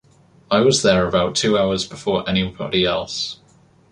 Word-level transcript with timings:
I 0.49 0.61
was 0.61 0.81
there 0.81 1.07
about 1.07 1.35
two 1.35 1.59
hours 1.59 1.85
before 1.85 2.27
anybody 2.27 2.85
else. 2.85 3.37